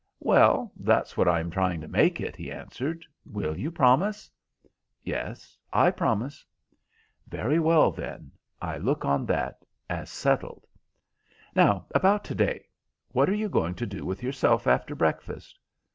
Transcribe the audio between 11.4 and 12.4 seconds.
Now, about to